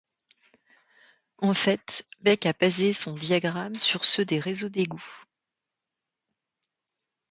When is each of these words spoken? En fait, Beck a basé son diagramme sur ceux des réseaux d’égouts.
En 1.37 1.53
fait, 1.53 2.07
Beck 2.21 2.47
a 2.47 2.53
basé 2.53 2.91
son 2.91 3.13
diagramme 3.15 3.75
sur 3.75 4.03
ceux 4.03 4.25
des 4.25 4.39
réseaux 4.39 4.67
d’égouts. 4.69 5.25